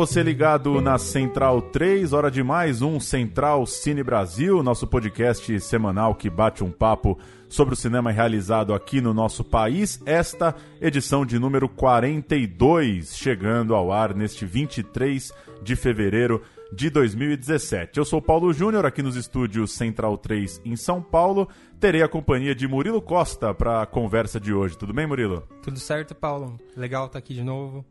[0.00, 6.14] Você ligado na Central 3, hora de mais um Central Cine Brasil, nosso podcast semanal
[6.14, 7.18] que bate um papo
[7.50, 10.00] sobre o cinema realizado aqui no nosso país.
[10.06, 16.40] Esta edição de número 42, chegando ao ar neste 23 de fevereiro
[16.72, 17.98] de 2017.
[17.98, 21.46] Eu sou Paulo Júnior, aqui nos estúdios Central 3 em São Paulo.
[21.78, 24.78] Terei a companhia de Murilo Costa para a conversa de hoje.
[24.78, 25.46] Tudo bem, Murilo?
[25.62, 26.58] Tudo certo, Paulo.
[26.74, 27.84] Legal estar aqui de novo.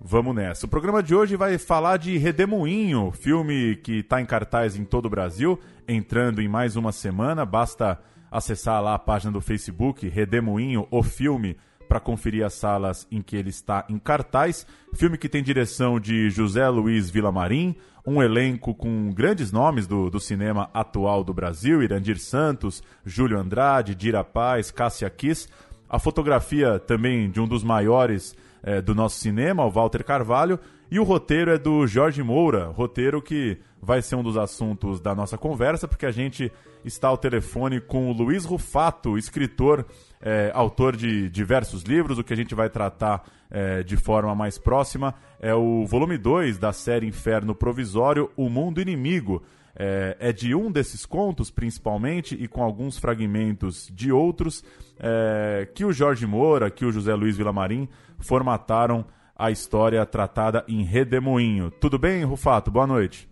[0.00, 0.66] Vamos nessa.
[0.66, 5.06] O programa de hoje vai falar de Redemoinho, filme que está em cartaz em todo
[5.06, 7.46] o Brasil, entrando em mais uma semana.
[7.46, 7.98] Basta
[8.30, 11.56] acessar lá a página do Facebook, Redemoinho, o filme,
[11.88, 14.66] para conferir as salas em que ele está em cartaz.
[14.92, 17.74] Filme que tem direção de José Luiz Vilamarim,
[18.06, 23.94] um elenco com grandes nomes do, do cinema atual do Brasil, Irandir Santos, Júlio Andrade,
[23.94, 25.48] Dira Paz, Cássia Kiss.
[25.88, 30.58] A fotografia também de um dos maiores é, do nosso cinema, o Walter Carvalho,
[30.90, 35.14] e o roteiro é do Jorge Moura, roteiro que vai ser um dos assuntos da
[35.14, 36.50] nossa conversa, porque a gente
[36.84, 39.84] está ao telefone com o Luiz Rufato, escritor,
[40.20, 42.18] é, autor de diversos livros.
[42.18, 46.58] O que a gente vai tratar é, de forma mais próxima é o volume 2
[46.58, 49.42] da série Inferno Provisório, O Mundo Inimigo.
[49.78, 54.64] É, é, de um desses contos, principalmente, e com alguns fragmentos de outros,
[54.98, 57.86] é, que o Jorge Moura, que o José Luiz Vilamarim
[58.18, 59.04] formataram
[59.36, 61.70] a história tratada em Redemoinho.
[61.70, 62.70] Tudo bem, Rufato?
[62.70, 63.28] Boa noite.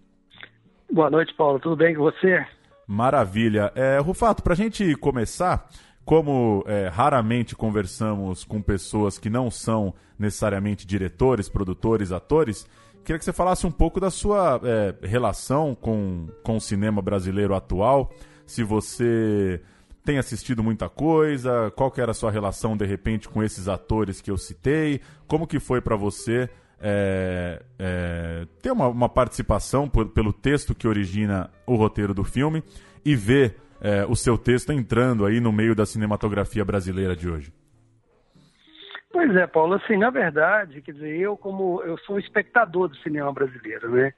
[0.93, 1.59] Boa noite, Paulo.
[1.59, 2.47] Tudo bem com você?
[2.87, 3.73] Maravilha.
[3.75, 5.67] É, Rufato, para a gente começar,
[6.05, 12.69] como é, raramente conversamos com pessoas que não são necessariamente diretores, produtores, atores,
[13.05, 17.55] queria que você falasse um pouco da sua é, relação com, com o cinema brasileiro
[17.55, 18.13] atual,
[18.47, 19.61] se você
[20.05, 21.71] tem assistido muita coisa?
[21.75, 25.01] Qual que era a sua relação, de repente, com esses atores que eu citei?
[25.27, 26.49] Como que foi para você
[26.81, 32.63] é, é, ter uma, uma participação por, pelo texto que origina o roteiro do filme
[33.05, 37.53] e ver é, o seu texto entrando aí no meio da cinematografia brasileira de hoje?
[39.15, 42.97] Pois é, Paulo, assim, na verdade, quer dizer, eu como eu sou um espectador do
[42.97, 44.13] cinema brasileiro, né?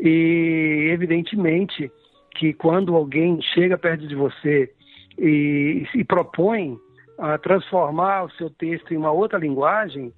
[0.00, 1.88] E evidentemente
[2.34, 4.68] que quando alguém chega perto de você
[5.16, 6.76] e se propõe
[7.16, 10.12] a transformar o seu texto em uma outra linguagem,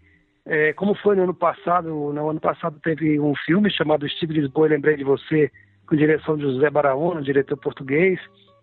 [0.46, 4.40] é, como foi no ano passado, no ano passado teve um filme chamado Estive de
[4.40, 5.50] Lisboa e Lembrei de Você,
[5.86, 8.18] com direção de José Baraona, diretor português,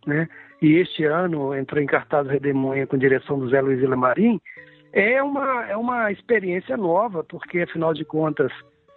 [0.07, 0.27] né?
[0.63, 4.41] E este ano entrou em cartaz Redemoinha com direção do Zé Luiz Lamarim.
[4.91, 8.51] É uma, é uma experiência nova, porque afinal de contas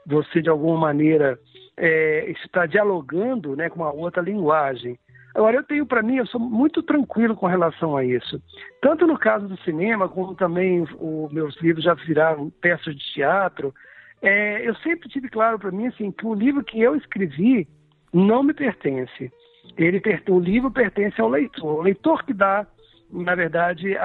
[0.07, 1.39] você de alguma maneira
[1.77, 4.99] é, está dialogando né, com uma outra linguagem.
[5.35, 8.41] Agora, eu tenho para mim, eu sou muito tranquilo com relação a isso.
[8.83, 13.75] Tanto no caso do cinema, como também os meus livros já viraram peças de teatro.
[14.21, 17.67] É, eu sempre tive claro para mim assim, que o livro que eu escrevi
[18.13, 19.33] não me pertence.
[19.77, 21.79] Ele, o livro pertence ao leitor.
[21.79, 22.67] O leitor que dá,
[23.11, 24.05] na verdade, a,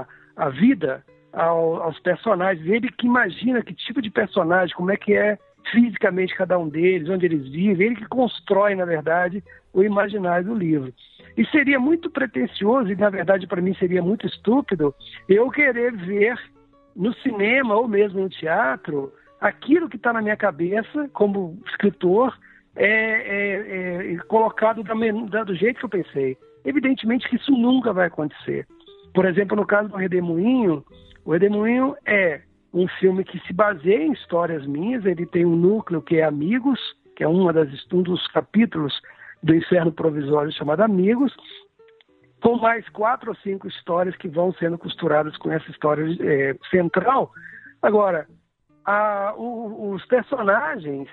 [0.00, 0.06] a,
[0.40, 2.66] a vida ao, aos personagens.
[2.66, 5.38] Ele que imagina que tipo de personagem, como é que é
[5.70, 10.54] fisicamente cada um deles, onde eles vivem, ele que constrói, na verdade, o imaginário do
[10.54, 10.92] livro.
[11.36, 14.94] E seria muito pretensioso, e na verdade para mim seria muito estúpido,
[15.28, 16.38] eu querer ver
[16.96, 22.36] no cinema ou mesmo no teatro aquilo que está na minha cabeça como escritor
[22.74, 26.36] é, é, é colocado da, do jeito que eu pensei.
[26.64, 28.66] Evidentemente que isso nunca vai acontecer.
[29.14, 30.84] Por exemplo, no caso do Redemoinho,
[31.24, 32.40] o Redemoinho é
[32.72, 36.78] um filme que se baseia em histórias minhas, ele tem um núcleo que é Amigos,
[37.16, 38.94] que é uma das, um dos capítulos
[39.42, 41.34] do Inferno Provisório chamado Amigos,
[42.40, 47.30] com mais quatro ou cinco histórias que vão sendo costuradas com essa história é, central.
[47.82, 48.26] Agora,
[48.84, 51.08] a, o, os personagens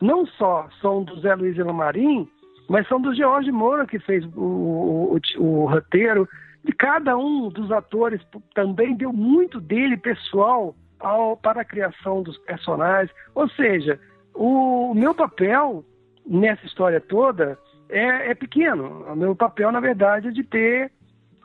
[0.00, 2.28] não só são do Zé Luiz Elamarim,
[2.68, 6.28] mas são do George Moura, que fez o, o, o, roteiro.
[6.72, 8.20] Cada um dos atores
[8.54, 13.14] também deu muito dele pessoal ao, para a criação dos personagens.
[13.34, 14.00] Ou seja,
[14.34, 15.84] o meu papel
[16.26, 17.58] nessa história toda
[17.88, 19.04] é, é pequeno.
[19.10, 20.92] O meu papel, na verdade, é de ter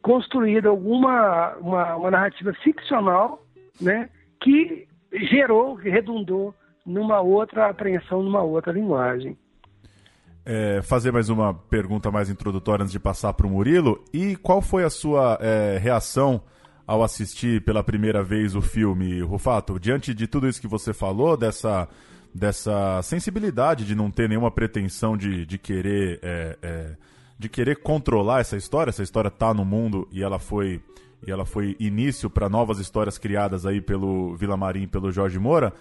[0.01, 3.45] construído alguma uma, uma narrativa ficcional
[3.79, 4.09] né,
[4.41, 6.53] que gerou, que redundou
[6.85, 9.37] numa outra apreensão, numa outra linguagem.
[10.45, 14.03] É, fazer mais uma pergunta mais introdutória antes de passar para o Murilo.
[14.13, 16.41] E qual foi a sua é, reação
[16.85, 19.79] ao assistir pela primeira vez o filme, Rufato?
[19.79, 21.87] Diante de tudo isso que você falou, dessa,
[22.33, 26.95] dessa sensibilidade de não ter nenhuma pretensão de, de querer é, é
[27.41, 30.79] de querer controlar essa história, essa história está no mundo e ela foi
[31.25, 35.73] e ela foi início para novas histórias criadas aí pelo Vila Marim, pelo Jorge Moura.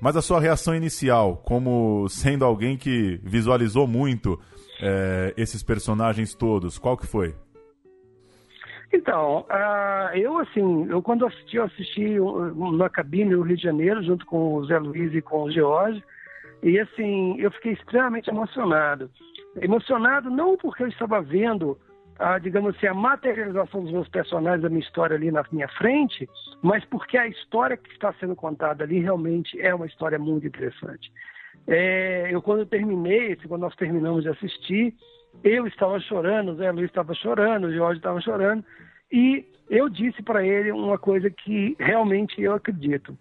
[0.00, 4.40] Mas a sua reação inicial, como sendo alguém que visualizou muito
[4.80, 7.34] é, esses personagens todos, qual que foi?
[8.92, 12.16] Então, uh, eu assim, eu quando assisti, eu assisti
[12.76, 16.02] na cabine no Rio de Janeiro, junto com o Zé Luiz e com o George,
[16.62, 19.10] e assim, eu fiquei extremamente emocionado.
[19.60, 21.78] Emocionado não porque eu estava vendo
[22.18, 26.28] a, digamos assim, a materialização dos meus personagens, da minha história ali na minha frente,
[26.62, 31.12] mas porque a história que está sendo contada ali realmente é uma história muito interessante.
[31.66, 34.94] É, eu quando eu terminei, quando nós terminamos de assistir,
[35.44, 38.64] eu estava chorando, o Zé Luiz estava chorando, o Jorge estava chorando,
[39.12, 43.16] e eu disse para ele uma coisa que realmente eu acredito.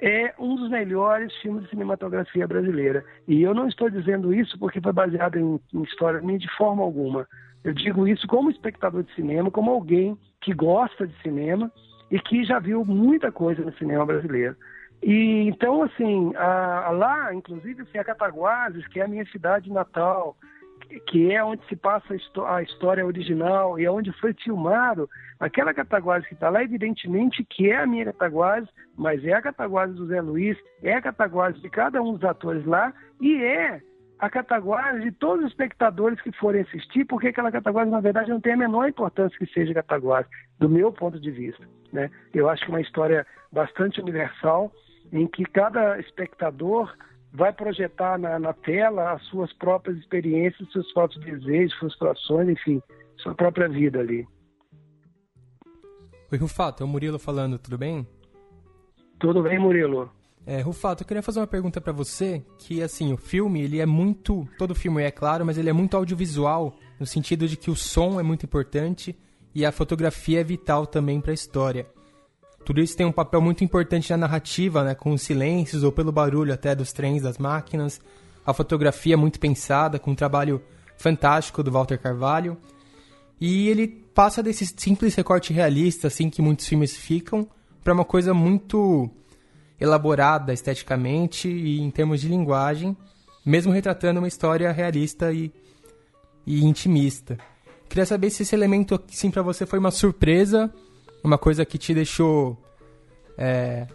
[0.00, 3.04] É um dos melhores filmes de cinematografia brasileira.
[3.28, 6.82] E eu não estou dizendo isso porque foi baseado em, em história minha de forma
[6.82, 7.26] alguma.
[7.64, 11.70] Eu digo isso como espectador de cinema, como alguém que gosta de cinema
[12.10, 14.56] e que já viu muita coisa no cinema brasileiro.
[15.02, 19.70] E então, assim, a, a lá, inclusive, assim, a Cataguases, que é a minha cidade
[19.70, 20.36] natal,
[21.08, 22.14] que é onde se passa
[22.48, 25.08] a história original e é onde foi filmado,
[25.40, 29.96] aquela Cataguases que está lá, evidentemente que é a minha Cataguases, mas é a Cataguases
[29.96, 33.80] do Zé Luiz, é a Cataguases de cada um dos atores lá e é
[34.22, 38.40] a Cataguases de todos os espectadores que forem assistir, porque aquela Cataguases, na verdade, não
[38.40, 40.30] tem a menor importância que seja Cataguases,
[40.60, 41.68] do meu ponto de vista.
[41.92, 42.08] Né?
[42.32, 44.70] Eu acho que é uma história bastante universal,
[45.12, 46.96] em que cada espectador
[47.32, 52.80] vai projetar na, na tela as suas próprias experiências, seus próprios desejos, frustrações, enfim,
[53.16, 54.24] sua própria vida ali.
[56.30, 58.06] Oi, Rufato, é o Murilo falando, tudo bem?
[59.18, 60.12] Tudo bem, Murilo.
[60.44, 63.86] É, Rufato, eu queria fazer uma pergunta para você, que assim, o filme, ele é
[63.86, 67.76] muito, todo filme é claro, mas ele é muito audiovisual, no sentido de que o
[67.76, 69.16] som é muito importante
[69.54, 71.86] e a fotografia é vital também para a história.
[72.64, 76.10] Tudo isso tem um papel muito importante na narrativa, né, com os silêncios ou pelo
[76.10, 78.00] barulho até dos trens, das máquinas.
[78.44, 80.60] A fotografia é muito pensada, com um trabalho
[80.96, 82.56] fantástico do Walter Carvalho.
[83.40, 87.48] E ele passa desse simples recorte realista, assim, que muitos filmes ficam,
[87.82, 89.10] para uma coisa muito
[89.82, 92.96] elaborada esteticamente e em termos de linguagem,
[93.44, 95.52] mesmo retratando uma história realista e,
[96.46, 97.36] e intimista.
[97.88, 100.72] Queria saber se esse elemento, sim, para você foi uma surpresa,
[101.22, 102.56] uma coisa que te deixou,
[103.36, 103.88] é,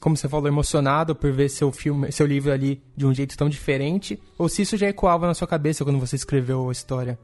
[0.00, 3.48] como você falou, emocionado por ver seu filme, seu livro ali de um jeito tão
[3.48, 7.18] diferente, ou se isso já ecoava na sua cabeça quando você escreveu a história.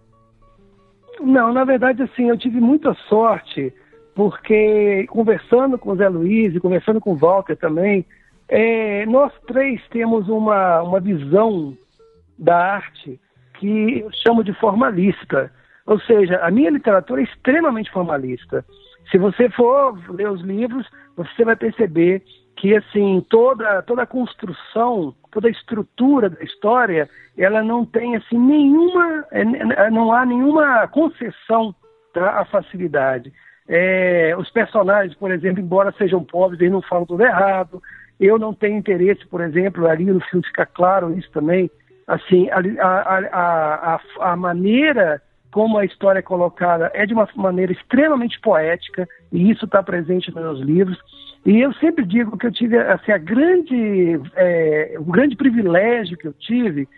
[1.21, 3.73] Não, na verdade, assim, eu tive muita sorte
[4.21, 8.05] porque conversando com o Zé Luiz e conversando com o Walter também,
[8.51, 11.75] é, nós três temos uma, uma visão
[12.39, 13.19] da arte
[13.55, 15.51] que eu chamo de formalista.
[15.87, 18.63] Ou seja, a minha literatura é extremamente formalista.
[19.11, 20.87] Se você for ler os livros,
[21.17, 22.23] você vai perceber
[22.59, 27.09] que assim toda toda a construção, toda a estrutura da história,
[27.39, 31.75] ela não tem assim nenhuma, é, não há nenhuma concessão
[32.13, 33.33] tá, à facilidade.
[33.73, 37.81] É, os personagens, por exemplo, embora sejam pobres, eles não falam tudo errado.
[38.19, 41.71] Eu não tenho interesse, por exemplo, ali no filme fica claro isso também.
[42.05, 45.23] Assim, a, a, a, a maneira
[45.53, 50.35] como a história é colocada é de uma maneira extremamente poética, e isso está presente
[50.35, 50.99] nos meus livros.
[51.47, 56.27] E eu sempre digo que eu tive assim, a grande, é, o grande privilégio que
[56.27, 56.89] eu tive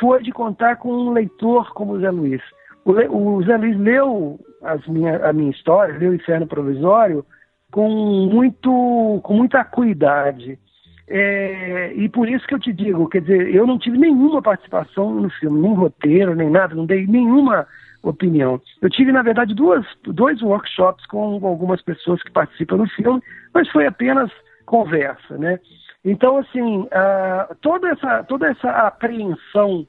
[0.00, 2.42] foi de contar com um leitor como o Zé Luiz.
[2.84, 4.40] O, o Zé Luiz leu
[4.88, 7.24] minha, a minha história, o Inferno Provisório,
[7.70, 7.88] com,
[8.30, 10.58] muito, com muita acuidade.
[11.06, 15.14] É, e por isso que eu te digo, quer dizer, eu não tive nenhuma participação
[15.14, 17.66] no filme, nem roteiro, nem nada, não dei nenhuma
[18.02, 18.60] opinião.
[18.80, 23.20] Eu tive, na verdade, duas, dois workshops com algumas pessoas que participam do filme,
[23.52, 24.30] mas foi apenas
[24.64, 25.58] conversa, né?
[26.04, 29.86] Então, assim, uh, toda, essa, toda essa apreensão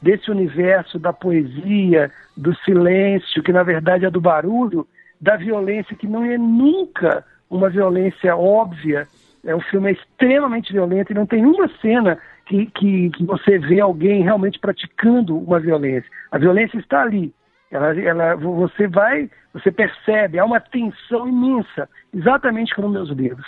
[0.00, 4.86] desse universo da poesia, do silêncio, que na verdade é do barulho,
[5.20, 9.06] da violência, que não é nunca uma violência óbvia.
[9.44, 13.58] É, o filme é extremamente violento e não tem uma cena que, que, que você
[13.58, 16.08] vê alguém realmente praticando uma violência.
[16.30, 17.32] A violência está ali.
[17.70, 23.46] Ela, ela, você vai, você percebe, há uma tensão imensa, exatamente como meus livros.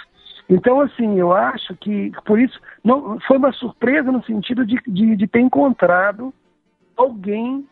[0.49, 5.17] Então, assim, eu acho que, por isso, não, foi uma surpresa no sentido de, de,
[5.17, 6.33] de ter encontrado
[6.97, 7.67] alguém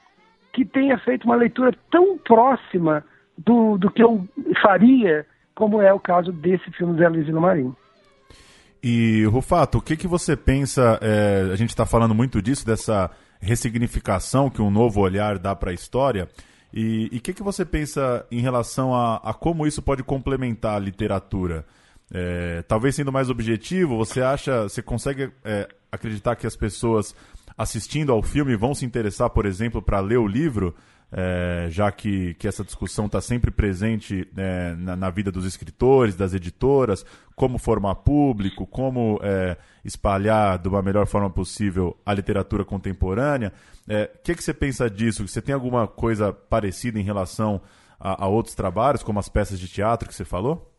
[0.53, 3.05] que tenha feito uma leitura tão próxima
[3.39, 4.27] do, do que eu
[4.61, 7.77] faria, como é o caso desse filme Zé Luiz Marinho.
[8.83, 10.99] E, Rufato, o que, que você pensa?
[11.03, 13.11] É, a gente está falando muito disso, dessa
[13.41, 16.29] ressignificação que um novo olhar dá para a história.
[16.73, 20.79] E o que, que você pensa em relação a, a, como isso pode complementar a
[20.79, 21.65] literatura?
[22.13, 27.15] É, talvez sendo mais objetivo, você acha, você consegue é, acreditar que as pessoas
[27.63, 30.75] assistindo ao filme vão se interessar, por exemplo, para ler o livro?
[31.13, 36.15] é, já que, que essa discussão está sempre presente é, na, na, vida dos escritores,
[36.15, 42.65] das editoras, como formar público, como é, espalhar de uma melhor forma possível a literatura
[42.65, 43.53] contemporânea.
[43.89, 45.27] O é, que, que você pensa disso?
[45.27, 47.61] Você tem alguma coisa parecida em relação
[47.99, 50.71] a, a, outros trabalhos, como as peças de teatro que você falou?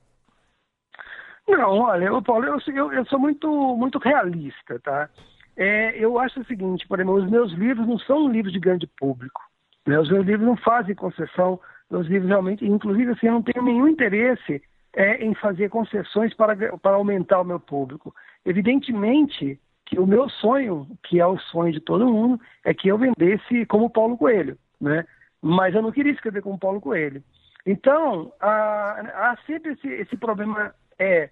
[1.45, 5.09] Não, olha, eu, Paulo, eu, eu, eu sou muito, muito realista, tá?
[5.55, 8.87] É, eu acho o seguinte, por exemplo, os meus livros não são livros de grande
[8.87, 9.41] público.
[9.85, 9.99] Né?
[9.99, 13.87] Os meus livros não fazem concessão, meus livros realmente, inclusive assim, eu não tenho nenhum
[13.87, 14.61] interesse
[14.93, 18.13] é, em fazer concessões para, para aumentar o meu público.
[18.45, 22.97] Evidentemente que o meu sonho, que é o sonho de todo mundo, é que eu
[22.97, 25.05] vendesse como Paulo Coelho, né?
[25.41, 27.21] Mas eu não queria escrever como Paulo Coelho.
[27.65, 31.29] Então, há, há sempre esse, esse problema é,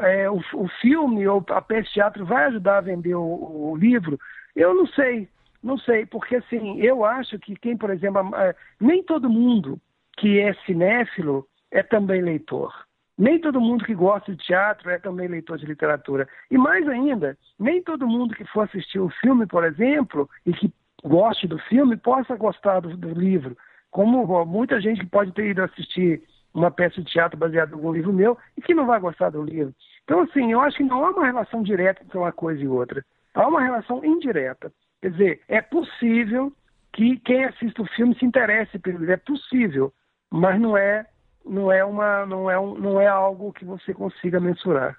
[0.00, 3.76] é o, o, filme ou a peça de teatro vai ajudar a vender o, o
[3.76, 4.18] livro?
[4.54, 5.28] Eu não sei.
[5.62, 9.80] Não sei, porque assim, eu acho que quem, por exemplo, é, nem todo mundo
[10.16, 12.72] que é cinéfilo é também leitor.
[13.16, 16.28] Nem todo mundo que gosta de teatro é também leitor de literatura.
[16.50, 20.52] E mais ainda, nem todo mundo que for assistir o um filme, por exemplo, e
[20.52, 20.72] que
[21.04, 23.56] goste do filme, possa gostar do, do livro.
[23.90, 26.22] Como muita gente que pode ter ido assistir
[26.54, 29.42] uma peça de teatro baseada em algum livro meu e que não vai gostar do
[29.42, 29.74] livro.
[30.04, 33.04] Então, assim, eu acho que não há uma relação direta entre uma coisa e outra.
[33.34, 34.72] Há uma relação indireta.
[35.00, 36.52] Quer dizer, é possível
[36.92, 39.92] que quem assista o filme se interesse pelo livro, é possível,
[40.30, 41.06] mas não é
[41.44, 44.96] não é uma não é um, não é algo que você consiga mensurar.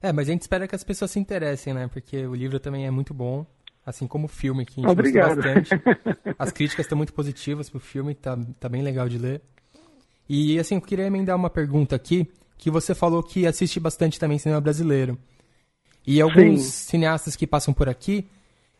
[0.00, 1.88] É, mas a gente espera que as pessoas se interessem, né?
[1.88, 3.46] Porque o livro também é muito bom,
[3.86, 5.36] assim como o filme que a gente Obrigado.
[5.36, 5.82] gostou bastante.
[6.38, 9.40] As críticas estão muito positivas pro filme, tá, tá bem legal de ler.
[10.34, 14.38] E assim, eu queria emendar uma pergunta aqui, que você falou que assiste bastante também
[14.38, 15.18] cinema brasileiro.
[16.06, 16.90] E alguns Sim.
[16.90, 18.26] cineastas que passam por aqui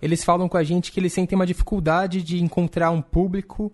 [0.03, 3.71] eles falam com a gente que eles sentem uma dificuldade de encontrar um público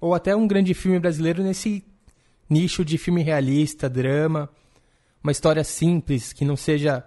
[0.00, 1.84] ou até um grande filme brasileiro nesse
[2.50, 4.50] nicho de filme realista, drama,
[5.22, 7.04] uma história simples, que não seja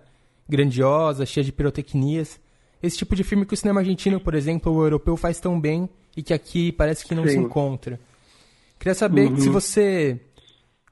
[0.47, 2.39] grandiosa, cheia de pirotecnias.
[2.81, 5.89] Esse tipo de filme que o cinema argentino, por exemplo, ou europeu faz tão bem
[6.15, 7.31] e que aqui parece que não Sim.
[7.31, 7.99] se encontra.
[8.85, 9.37] Queria saber uhum.
[9.37, 10.21] se você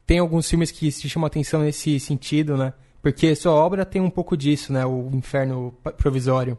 [0.08, 2.74] tem alguns filmes que te chamam atenção nesse sentido, né?
[3.04, 4.84] Porque sua obra tem um pouco disso, né?
[4.84, 6.58] O Inferno Provisório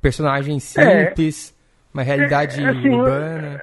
[0.00, 1.06] personagens é.
[1.08, 3.60] simples, é, uma realidade é, assim, urbana.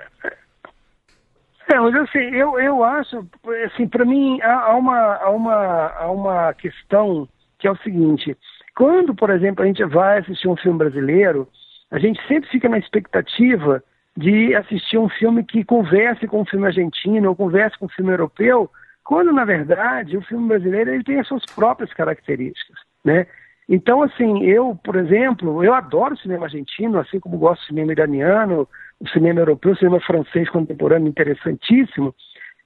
[1.69, 3.25] É, mas assim, eu, eu acho,
[3.65, 8.37] assim, para mim há, há, uma, há, uma, há uma questão que é o seguinte,
[8.75, 11.47] quando, por exemplo, a gente vai assistir um filme brasileiro,
[11.89, 13.81] a gente sempre fica na expectativa
[14.15, 18.11] de assistir um filme que converse com um filme argentino ou converse com um filme
[18.11, 18.69] europeu,
[19.03, 23.27] quando, na verdade, o filme brasileiro ele tem as suas próprias características, né?
[23.67, 27.91] Então, assim, eu, por exemplo, eu adoro o cinema argentino, assim como gosto do cinema
[27.91, 28.67] iraniano,
[28.99, 32.13] o cinema europeu, o cinema francês contemporâneo interessantíssimo.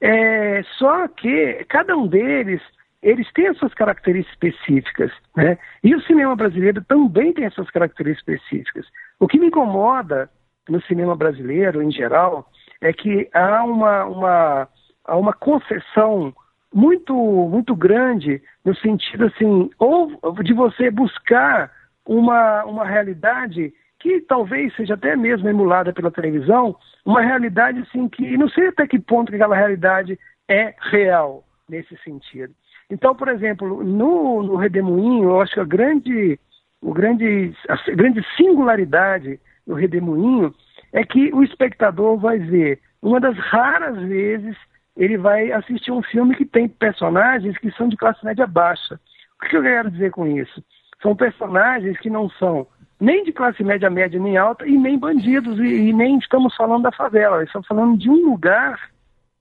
[0.02, 2.62] É, só que cada um deles,
[3.02, 5.58] eles têm as suas características específicas, né?
[5.84, 8.86] E o cinema brasileiro também tem as suas características específicas.
[9.20, 10.30] O que me incomoda
[10.70, 12.50] no cinema brasileiro, em geral,
[12.82, 14.68] é que há uma, uma,
[15.06, 16.34] há uma concessão
[16.74, 17.14] muito
[17.50, 20.12] muito grande no sentido assim ou
[20.44, 21.72] de você buscar
[22.06, 28.38] uma uma realidade que talvez seja até mesmo emulada pela televisão uma realidade assim que
[28.38, 32.54] não sei até que ponto aquela realidade é real nesse sentido.
[32.90, 36.38] Então por exemplo no, no Redemoinho eu acho que a grande
[36.82, 40.56] o grande a grande singularidade do Redemoinho
[40.94, 44.56] é que o espectador vai ver uma das raras vezes
[44.96, 49.00] ele vai assistir um filme que tem personagens que são de classe média baixa.
[49.40, 50.64] O que eu quero dizer com isso?
[51.02, 52.66] São personagens que não são
[53.00, 56.84] nem de classe média média nem alta e nem bandidos e, e nem estamos falando
[56.84, 57.44] da favela.
[57.44, 58.90] Estamos falando de um lugar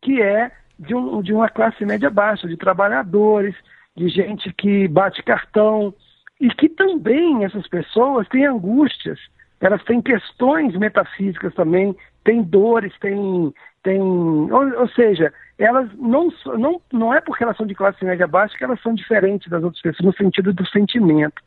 [0.02, 3.54] que é de, um, de uma classe média baixa, de trabalhadores,
[3.96, 5.94] de gente que bate cartão
[6.38, 9.18] e que também essas pessoas têm angústias,
[9.60, 16.80] elas têm questões metafísicas também, têm dores, têm, têm ou, ou seja, elas não, não,
[16.92, 19.80] não é porque elas são de classe média baixa que elas são diferentes das outras
[19.80, 21.42] pessoas no sentido do sentimento.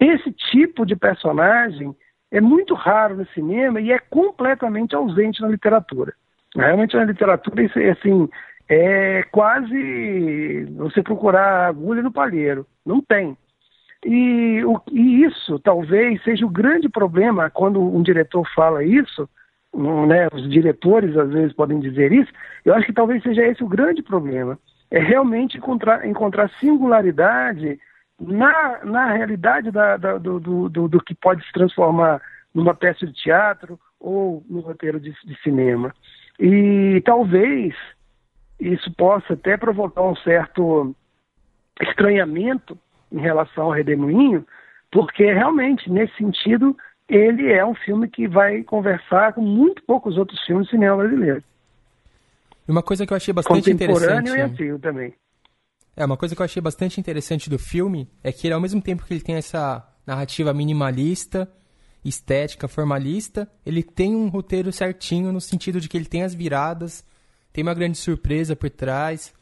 [0.00, 1.94] Esse tipo de personagem
[2.30, 6.14] é muito raro no cinema e é completamente ausente na literatura.
[6.56, 8.28] Realmente na literatura é assim,
[8.68, 12.66] é quase você procurar agulha no palheiro.
[12.84, 13.36] Não tem.
[14.04, 19.28] E, o, e isso talvez seja o grande problema quando um diretor fala isso,
[20.06, 22.30] né, os diretores às vezes podem dizer isso,
[22.64, 24.58] eu acho que talvez seja esse o grande problema.
[24.90, 27.80] É realmente encontrar, encontrar singularidade
[28.20, 32.20] na, na realidade da, da, do, do, do, que pode se transformar
[32.52, 35.94] numa peça de teatro ou no roteiro de, de cinema.
[36.38, 37.74] E talvez
[38.60, 40.94] isso possa até provocar um certo
[41.80, 42.78] estranhamento
[43.12, 44.44] em relação ao Redemoinho,
[44.90, 46.76] porque realmente, nesse sentido,
[47.08, 51.42] ele é um filme que vai conversar com muito poucos outros filmes do cinema brasileiro.
[52.66, 54.30] Uma coisa que eu achei bastante interessante.
[54.30, 55.14] e antigo também.
[55.96, 58.80] É, uma coisa que eu achei bastante interessante do filme é que ele, ao mesmo
[58.80, 61.50] tempo que ele tem essa narrativa minimalista,
[62.04, 67.04] estética, formalista, ele tem um roteiro certinho no sentido de que ele tem as viradas,
[67.52, 69.34] tem uma grande surpresa por trás,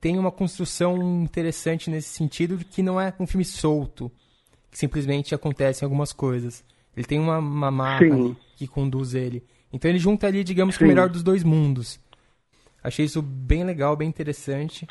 [0.00, 4.10] tem uma construção interessante nesse sentido de que não é um filme solto,
[4.70, 6.64] que simplesmente acontecem algumas coisas.
[6.96, 8.06] Ele tem uma, uma marca
[8.56, 9.42] que conduz ele.
[9.72, 10.84] Então ele junta ali, digamos, Sim.
[10.84, 12.00] o melhor dos dois mundos.
[12.82, 14.86] Achei isso bem legal, bem interessante.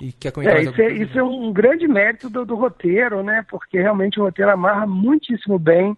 [0.00, 3.44] E quer comentar é, isso, é, isso é um grande mérito do, do, roteiro, né?
[3.48, 5.96] Porque realmente o roteiro amarra muitíssimo bem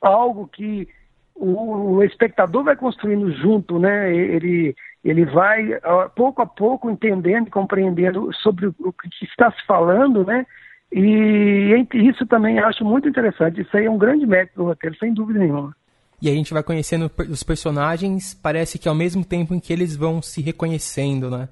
[0.00, 0.88] algo que
[1.34, 4.14] o, o espectador vai construindo junto, né?
[4.14, 4.74] Ele,
[5.04, 5.78] ele vai
[6.14, 10.44] pouco a pouco entendendo e compreendendo sobre o que está se falando, né?
[10.92, 13.60] E isso também acho muito interessante.
[13.60, 15.76] Isso aí é um grande mérito do roteiro, sem dúvida nenhuma.
[16.20, 19.94] E a gente vai conhecendo os personagens, parece que ao mesmo tempo em que eles
[19.94, 21.48] vão se reconhecendo, né?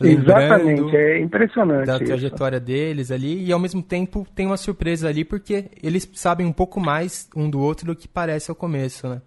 [0.00, 1.86] Exatamente, é impressionante.
[1.86, 2.66] Da trajetória isso.
[2.66, 6.80] deles ali, e ao mesmo tempo tem uma surpresa ali, porque eles sabem um pouco
[6.80, 9.20] mais um do outro do que parece ao começo, né?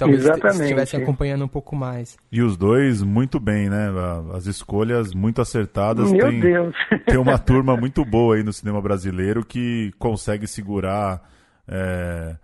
[0.00, 0.62] Talvez Exatamente.
[0.62, 2.16] estivessem acompanhando um pouco mais.
[2.32, 3.88] E os dois muito bem, né?
[4.32, 6.10] As escolhas muito acertadas.
[6.10, 6.74] Meu tem, Deus!
[7.04, 11.20] Tem uma turma muito boa aí no cinema brasileiro que consegue segurar.
[11.68, 12.34] É,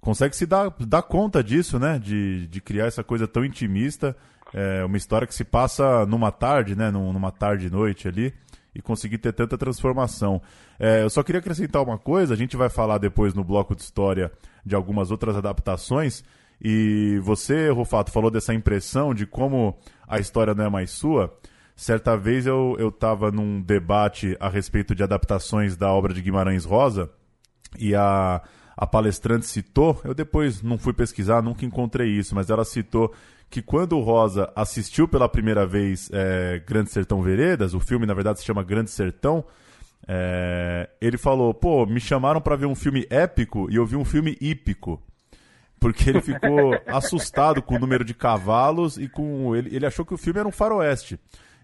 [0.00, 1.98] consegue se dar, dar conta disso, né?
[1.98, 4.16] De, de criar essa coisa tão intimista.
[4.54, 6.90] É uma história que se passa numa tarde, né?
[6.90, 8.32] Numa tarde e noite ali.
[8.74, 10.40] E conseguir ter tanta transformação.
[10.80, 13.82] É, eu só queria acrescentar uma coisa, a gente vai falar depois no bloco de
[13.82, 14.32] história
[14.64, 16.24] de algumas outras adaptações.
[16.64, 19.76] E você, Rufato, falou dessa impressão de como
[20.08, 21.36] a história não é mais sua.
[21.76, 27.10] Certa vez eu estava num debate a respeito de adaptações da obra de Guimarães Rosa
[27.78, 28.40] e a,
[28.74, 33.12] a palestrante citou, eu depois não fui pesquisar, nunca encontrei isso, mas ela citou
[33.50, 38.14] que quando o Rosa assistiu pela primeira vez é, Grande Sertão Veredas, o filme na
[38.14, 39.44] verdade se chama Grande Sertão,
[40.06, 44.04] é, ele falou: pô, me chamaram para ver um filme épico e eu vi um
[44.04, 45.02] filme hípico
[45.84, 50.14] porque ele ficou assustado com o número de cavalos e com ele, ele achou que
[50.14, 51.20] o filme era um faroeste.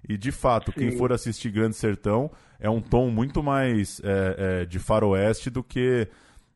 [0.06, 0.78] E de fato, Sim.
[0.78, 5.64] quem for assistir Grande Sertão é um tom muito mais é, é, de faroeste do
[5.64, 6.06] que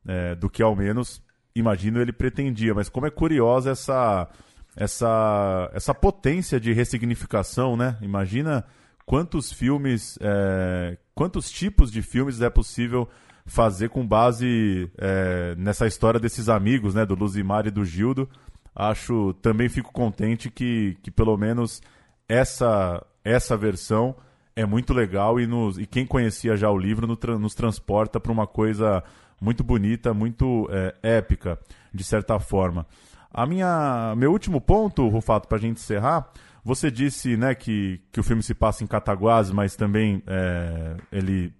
[0.07, 1.23] é, do que ao menos
[1.57, 2.75] imagino ele pretendia.
[2.75, 4.29] Mas como é curiosa essa
[4.77, 7.97] essa essa potência de ressignificação, né?
[8.03, 8.63] Imagina
[9.07, 13.09] quantos filmes, é, quantos tipos de filmes é possível
[13.47, 18.29] fazer com base é, nessa história desses amigos, né, do Luzimar e do Gildo.
[18.75, 21.83] Acho, também fico contente que, que pelo menos
[22.29, 24.17] essa, essa versão
[24.57, 28.33] é muito legal e, nos, e quem conhecia já o livro nos, nos transporta para
[28.33, 29.03] uma coisa
[29.41, 31.59] muito bonita, muito é, épica,
[31.93, 32.87] de certa forma.
[33.33, 36.31] A minha, meu último ponto, Rufato, para a gente encerrar,
[36.65, 41.53] você disse né, que, que o filme se passa em Cataguases, mas também é, ele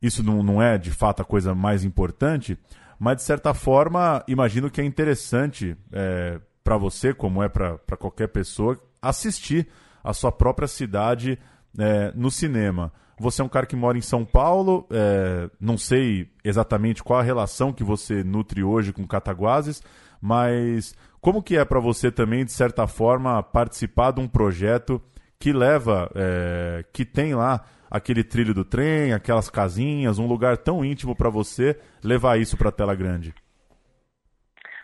[0.00, 2.58] isso não, não é de fato a coisa mais importante,
[2.98, 8.28] mas de certa forma, imagino que é interessante é, para você, como é para qualquer
[8.28, 9.68] pessoa, assistir
[10.04, 11.38] a sua própria cidade
[11.78, 12.92] é, no cinema.
[13.18, 17.22] Você é um cara que mora em São Paulo, é, não sei exatamente qual a
[17.22, 19.82] relação que você nutre hoje com Cataguases,
[20.20, 25.00] mas como que é para você também, de certa forma, participar de um projeto
[25.38, 30.84] que leva, é, que tem lá aquele trilho do trem, aquelas casinhas, um lugar tão
[30.84, 33.34] íntimo para você, levar isso para a tela grande?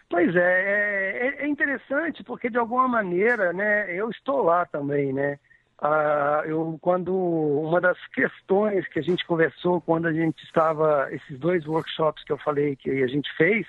[0.08, 5.38] Pois é, é, é, interessante porque de alguma maneira, né, eu estou lá também, né?
[5.78, 11.38] Ah, eu quando uma das questões que a gente conversou quando a gente estava esses
[11.38, 13.66] dois workshops que eu falei que a gente fez,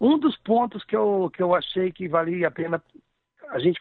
[0.00, 2.82] um dos pontos que eu que eu achei que valia a pena
[3.50, 3.78] a gente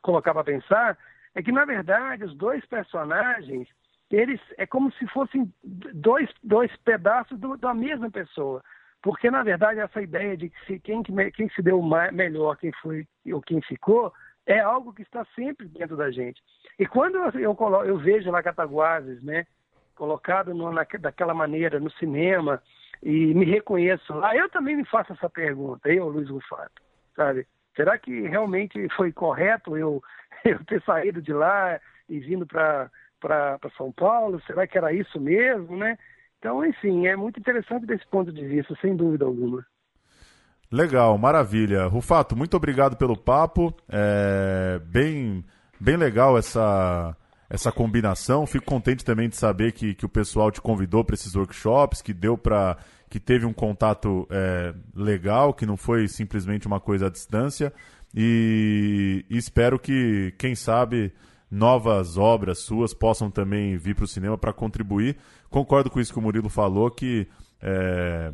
[0.00, 0.96] colocar para pensar
[1.34, 3.66] é que na verdade os dois personagens
[4.12, 8.62] eles é como se fossem dois, dois pedaços do, da mesma pessoa.
[9.02, 12.70] Porque, na verdade, essa ideia de que se, quem, quem se deu mais, melhor, quem
[12.80, 14.12] foi ou quem ficou,
[14.46, 16.40] é algo que está sempre dentro da gente.
[16.78, 19.46] E quando eu, colo, eu vejo lá Cataguases, né,
[19.94, 22.62] colocado no, na, daquela maneira no cinema,
[23.02, 26.82] e me reconheço lá, eu também me faço essa pergunta, eu, Luiz Rufato,
[27.16, 27.46] sabe?
[27.74, 30.02] Será que realmente foi correto eu,
[30.44, 32.90] eu ter saído de lá e vindo para
[33.76, 34.40] São Paulo?
[34.46, 35.96] Será que era isso mesmo, né?
[36.38, 39.64] Então, enfim, é muito interessante desse ponto de vista, sem dúvida alguma.
[40.70, 41.86] Legal, maravilha.
[41.86, 43.74] Rufato, muito obrigado pelo papo.
[43.88, 45.44] É bem,
[45.78, 47.16] bem legal essa,
[47.48, 48.46] essa combinação.
[48.46, 52.14] Fico contente também de saber que, que o pessoal te convidou para esses workshops, que
[52.14, 52.78] deu para
[53.10, 57.70] que teve um contato é, legal, que não foi simplesmente uma coisa à distância.
[58.14, 61.12] E, e espero que, quem sabe,
[61.52, 65.18] novas obras suas possam também vir para o cinema para contribuir.
[65.50, 67.28] Concordo com isso que o Murilo falou, que
[67.60, 68.32] é,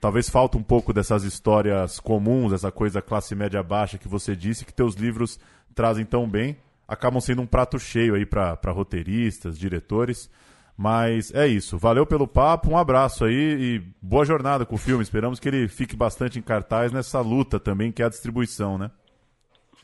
[0.00, 4.64] talvez falta um pouco dessas histórias comuns, essa coisa classe média baixa que você disse,
[4.64, 5.40] que teus livros
[5.74, 6.56] trazem tão bem,
[6.86, 10.30] acabam sendo um prato cheio aí para roteiristas, diretores.
[10.76, 11.76] Mas é isso.
[11.76, 15.02] Valeu pelo papo, um abraço aí e boa jornada com o filme.
[15.02, 18.90] Esperamos que ele fique bastante em cartaz nessa luta também, que é a distribuição, né?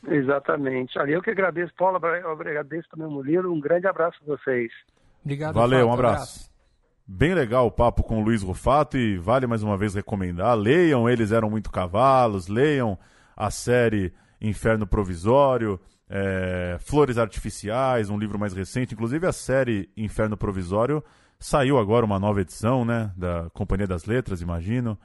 [0.07, 0.97] Exatamente.
[0.99, 3.53] Ali eu que agradeço, Paulo, eu agradeço também, Murilo.
[3.53, 4.71] Um grande abraço a vocês.
[5.23, 5.55] Obrigado.
[5.55, 6.15] Valeu, um abraço.
[6.15, 6.57] abraço.
[7.09, 10.57] Bem legal o papo com o Luiz Rufato e vale mais uma vez recomendar.
[10.57, 12.99] Leiam Eles Eram Muito Cavalos, leiam
[13.35, 15.79] a série Inferno Provisório,
[16.09, 18.93] é, Flores Artificiais, um livro mais recente.
[18.93, 21.01] Inclusive a série Inferno Provisório
[21.39, 23.11] saiu agora uma nova edição, né?
[23.15, 24.97] Da Companhia das Letras, imagino.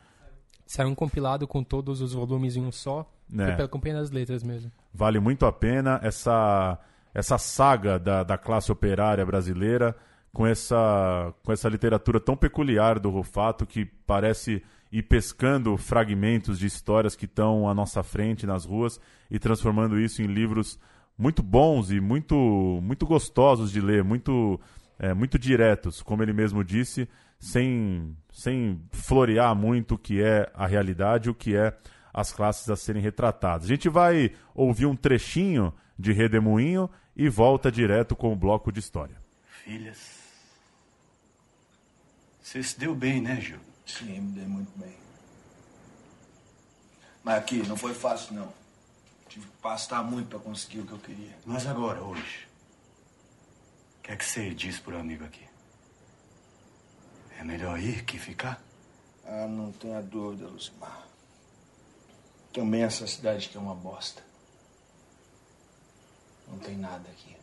[0.73, 3.07] Saiu um compilado com todos os volumes em um só.
[3.31, 3.45] É.
[3.45, 4.73] Foi pela Companhia das Letras mesmo.
[4.95, 6.79] Vale muito a pena essa,
[7.13, 9.95] essa saga da, da classe operária brasileira
[10.33, 16.69] com essa, com essa literatura tão peculiar do Rufato que parece ir pescando fragmentos de
[16.69, 18.99] histórias que estão à nossa frente nas ruas
[19.31, 20.81] e transformando isso em livros
[21.19, 22.35] muito bons e muito,
[22.83, 24.59] muito gostosos de ler, muito,
[24.99, 27.07] é, muito diretos, como ele mesmo disse,
[27.43, 31.77] sem, sem florear muito o que é a realidade, o que é
[32.15, 33.65] as classes a serem retratadas.
[33.65, 38.79] A gente vai ouvir um trechinho de Redemoinho e volta direto com o bloco de
[38.79, 39.21] história.
[39.65, 40.23] Filhas.
[42.41, 43.59] Você se deu bem, né, Gil?
[43.85, 44.95] Sim, me dei muito bem.
[47.25, 48.53] Mas aqui não foi fácil, não.
[49.29, 51.37] Tive que pastar muito para conseguir o que eu queria.
[51.45, 52.47] Mas agora, hoje,
[53.99, 55.52] o que é que você diz pro amigo aqui?
[57.43, 58.63] É melhor ir que ficar?
[59.25, 61.09] Ah, não tenha dúvida, Lucimar.
[62.53, 64.23] Também essa cidade que é uma bosta.
[66.47, 67.37] Não tem nada aqui.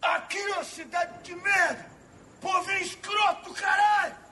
[0.00, 1.90] Aqui é uma cidade de merda!
[2.40, 4.29] Povo é escroto, caralho!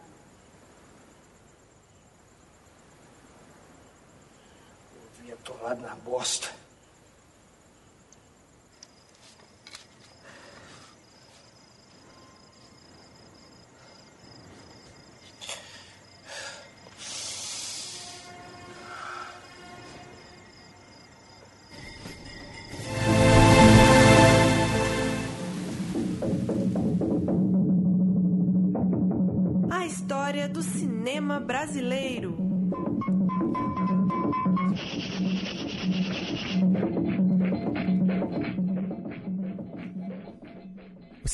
[5.28, 5.94] Eu vim atolado na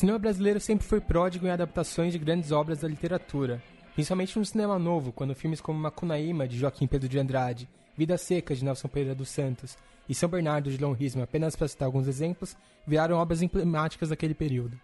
[0.04, 3.62] cinema brasileiro sempre foi pródigo em adaptações de grandes obras da literatura,
[3.94, 8.54] principalmente no cinema novo, quando filmes como Macunaíma, de Joaquim Pedro de Andrade, Vida Seca,
[8.54, 12.06] de Nelson Pereira dos Santos, e São Bernardo, de Dom Risma, apenas para citar alguns
[12.06, 12.54] exemplos,
[12.86, 14.78] viraram obras emblemáticas daquele período.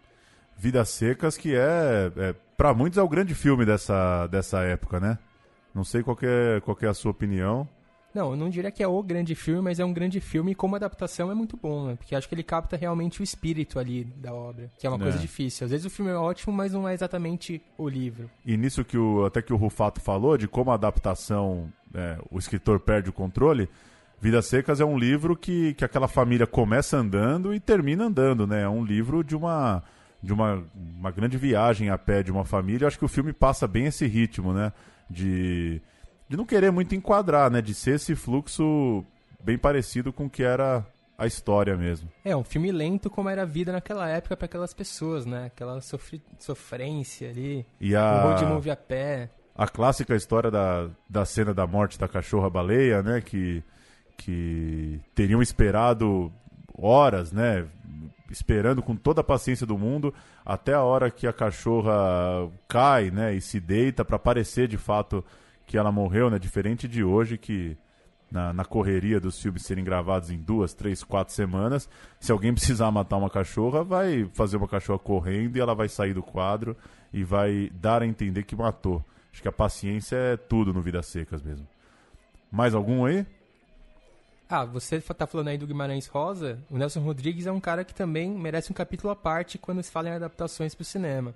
[0.57, 5.19] Vidas Secas, que é, é para muitos é o grande filme dessa, dessa época, né?
[5.75, 7.69] Não sei qual é, qual é a sua opinião.
[8.14, 10.55] Não, eu não diria que é o grande filme, mas é um grande filme e
[10.55, 11.96] como adaptação é muito bom, né?
[11.96, 15.03] Porque acho que ele capta realmente o espírito ali da obra, que é uma é.
[15.03, 15.64] coisa difícil.
[15.64, 18.29] Às vezes o filme é ótimo, mas não é exatamente o livro.
[18.44, 22.38] E nisso que o, até que o Rufato falou, de como a adaptação, é, o
[22.38, 23.68] escritor perde o controle,
[24.20, 28.62] Vidas Secas é um livro que, que aquela família começa andando e termina andando, né?
[28.62, 29.83] É um livro de uma
[30.23, 32.85] de uma, uma grande viagem a pé de uma família.
[32.85, 34.70] Eu acho que o filme passa bem esse ritmo, né?
[35.11, 35.83] de,
[36.31, 37.61] de não querer muito enquadrar, né?
[37.61, 39.05] De ser esse fluxo
[39.43, 40.87] bem parecido com o que era
[41.19, 42.09] a história mesmo.
[42.25, 45.47] É, um filme lento como era a vida naquela época para aquelas pessoas, né?
[45.47, 46.23] Aquela sofri...
[46.38, 48.25] sofrência ali, e a...
[48.25, 49.29] o road movie a pé.
[49.57, 53.21] A clássica história da, da cena da morte da cachorra-baleia, né?
[53.21, 53.64] Que,
[54.16, 56.33] que teriam esperado
[56.79, 57.66] horas, né?
[58.31, 60.14] Esperando com toda a paciência do mundo
[60.47, 63.35] até a hora que a cachorra cai, né?
[63.35, 65.25] E se deita para parecer de fato
[65.71, 66.37] que ela morreu, né?
[66.37, 67.77] Diferente de hoje que
[68.29, 72.91] na, na, correria dos filmes serem gravados em duas, três, quatro semanas, se alguém precisar
[72.91, 76.77] matar uma cachorra, vai fazer uma cachorra correndo e ela vai sair do quadro
[77.13, 79.05] e vai dar a entender que matou.
[79.33, 81.69] Acho que a paciência é tudo no Vidas Secas mesmo.
[82.51, 83.25] Mais algum aí?
[84.49, 86.59] Ah, você tá falando aí do Guimarães Rosa.
[86.69, 89.91] O Nelson Rodrigues é um cara que também merece um capítulo à parte quando se
[89.93, 91.33] fala em adaptações para o cinema.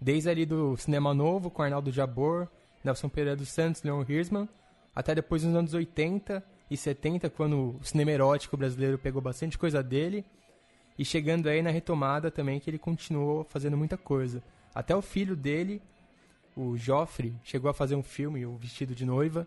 [0.00, 2.46] Desde ali do Cinema Novo, com Arnaldo Jabor,
[2.84, 4.48] Nelson Pereira dos Santos, Leon Hirschman,
[4.94, 9.82] até depois nos anos 80 e 70, quando o cinema erótico brasileiro pegou bastante coisa
[9.82, 10.24] dele,
[10.98, 14.42] e chegando aí na retomada também, que ele continuou fazendo muita coisa.
[14.74, 15.80] Até o filho dele,
[16.54, 19.46] o Joffre, chegou a fazer um filme, O Vestido de Noiva,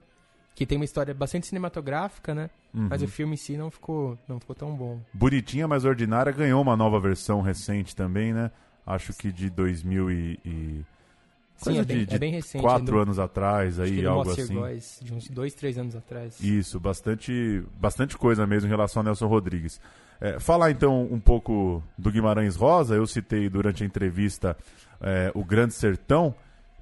[0.55, 2.49] que tem uma história bastante cinematográfica, né?
[2.73, 2.87] Uhum.
[2.89, 4.99] Mas o filme em si não ficou, não ficou tão bom.
[5.13, 8.51] Bonitinha, mas ordinária ganhou uma nova versão recente também, né?
[8.85, 10.39] Acho que de 2000 e...
[10.43, 10.85] e...
[11.63, 12.61] Sim, é bem, de, é bem recente.
[12.61, 14.53] Quatro anos atrás, aí, algo assim.
[14.53, 16.39] Góes, de uns dois, três anos atrás.
[16.39, 19.79] Isso, bastante, bastante coisa mesmo em relação ao Nelson Rodrigues.
[20.21, 24.55] É, falar então um pouco do Guimarães Rosa, eu citei durante a entrevista
[25.01, 26.33] é, O Grande Sertão,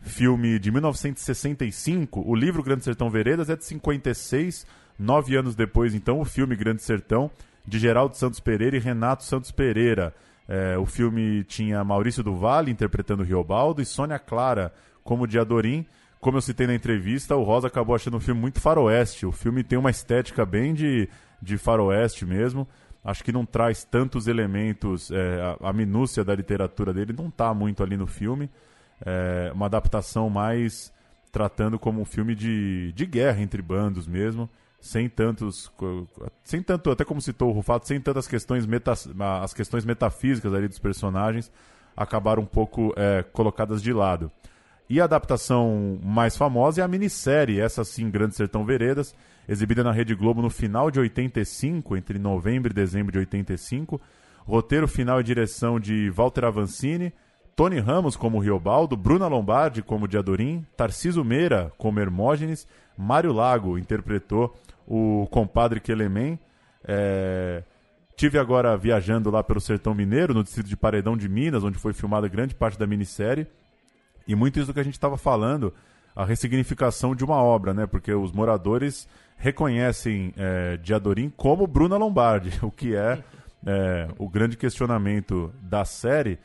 [0.01, 2.23] filme de 1965.
[2.25, 4.65] O livro Grande Sertão Veredas é de 56,
[4.97, 7.31] nove anos depois, então, o filme Grande Sertão,
[7.65, 10.13] de Geraldo Santos Pereira e Renato Santos Pereira.
[10.47, 14.73] É, o filme tinha Maurício do Vale interpretando Riobaldo e Sônia Clara
[15.03, 15.85] como Diadorim.
[16.19, 19.25] Como eu citei na entrevista, o Rosa acabou achando o filme muito faroeste.
[19.25, 21.09] O filme tem uma estética bem de,
[21.41, 22.67] de faroeste mesmo.
[23.03, 27.53] Acho que não traz tantos elementos, é, a, a minúcia da literatura dele não está
[27.53, 28.49] muito ali no filme
[29.05, 30.93] é, uma adaptação mais
[31.31, 34.49] tratando como um filme de, de guerra entre bandos mesmo,
[34.81, 35.71] sem tantos,
[36.43, 38.93] sem tanto, até como citou o Rufato, sem tantas questões, meta,
[39.41, 41.51] as questões metafísicas ali dos personagens
[41.95, 44.31] acabaram um pouco é, colocadas de lado.
[44.89, 49.15] E a adaptação mais famosa é a minissérie, essa sim, Grande Sertão Veredas,
[49.47, 54.01] exibida na Rede Globo no final de 85, entre novembro e dezembro de 85.
[54.39, 57.13] Roteiro final e direção de Walter Avancini,
[57.55, 62.67] Tony Ramos como Riobaldo, Bruna Lombardi como Diadorim, Tarciso Meira como Hermógenes,
[62.97, 64.55] Mário Lago interpretou
[64.87, 66.39] o compadre Quelemem.
[66.83, 67.63] É...
[68.15, 71.93] Tive agora viajando lá pelo Sertão Mineiro, no distrito de Paredão de Minas, onde foi
[71.93, 73.47] filmada grande parte da minissérie.
[74.27, 75.73] E muito isso do que a gente estava falando,
[76.15, 77.87] a ressignificação de uma obra, né?
[77.87, 83.23] Porque os moradores reconhecem é, Diadorim como Bruna Lombardi, o que é,
[83.65, 86.37] é o grande questionamento da série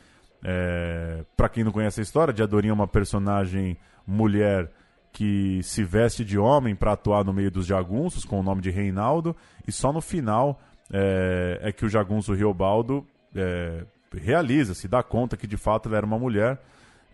[0.49, 4.71] é, para quem não conhece a história, Diadorim é uma personagem mulher
[5.17, 8.69] que se veste de homem para atuar no meio dos jagunços com o nome de
[8.69, 9.35] Reinaldo
[9.67, 10.61] e só no final
[10.93, 13.03] é, é que o jagunço Riobaldo
[13.35, 16.61] é, realiza, se dá conta que de fato ela era uma mulher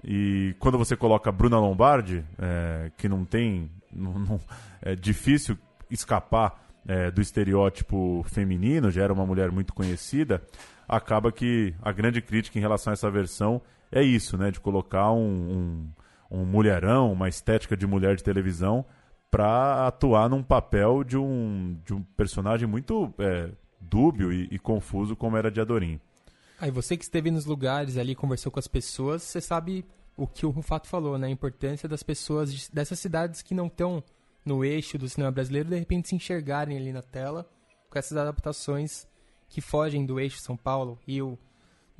[0.02, 4.40] e quando você coloca Bruna Lombardi, é, que não tem, não, não,
[4.80, 5.56] é difícil
[5.88, 10.42] escapar é, do estereótipo feminino, já era uma mulher muito conhecida,
[10.88, 13.62] acaba que a grande crítica em relação a essa versão
[13.92, 14.50] é isso, né?
[14.50, 15.86] De colocar um,
[16.32, 18.84] um, mulherão, uma estética de mulher de televisão
[19.30, 25.14] para atuar num papel de um, de um personagem muito é, dúbio e, e, confuso
[25.14, 26.00] como era de Adorim.
[26.58, 29.84] Aí você que esteve nos lugares ali, conversou com as pessoas, você sabe
[30.16, 31.26] o que o Rufato falou, né?
[31.26, 34.02] A importância das pessoas dessas cidades que não estão
[34.44, 37.48] no eixo do cinema brasileiro, de repente se enxergarem ali na tela
[37.88, 39.06] com essas adaptações
[39.48, 41.38] que fogem do eixo São Paulo, Rio,